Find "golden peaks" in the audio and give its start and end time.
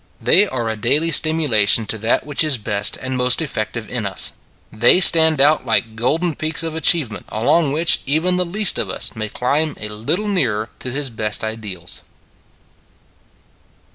5.95-6.63